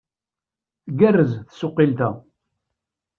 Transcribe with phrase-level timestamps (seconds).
[0.87, 2.09] Tgerrez tsuqilt-a!